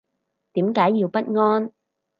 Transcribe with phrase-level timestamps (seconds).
[0.53, 1.71] 點解要不安